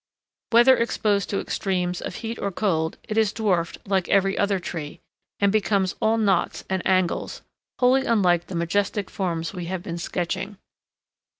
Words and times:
Whether 0.49 0.75
exposed 0.77 1.29
to 1.29 1.39
extremes 1.39 2.01
of 2.01 2.15
heat 2.25 2.39
or 2.39 2.51
cold, 2.51 2.97
it 3.07 3.19
is 3.19 3.31
dwarfed 3.31 3.77
like 3.85 4.09
every 4.09 4.35
other 4.35 4.57
tree, 4.57 4.99
and 5.39 5.51
becomes 5.51 5.93
all 6.01 6.17
knots 6.17 6.63
and 6.71 6.81
angles, 6.87 7.43
wholly 7.77 8.07
unlike 8.07 8.47
the 8.47 8.55
majestic 8.55 9.11
forms 9.11 9.53
we 9.53 9.65
have 9.65 9.83
been 9.83 9.99
sketching. 9.99 10.57